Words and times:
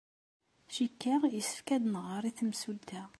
Cikkeɣ 0.73 1.21
yessefk 1.33 1.69
ad 1.75 1.83
nɣer 1.93 2.23
i 2.29 2.31
temsulta. 2.37 3.03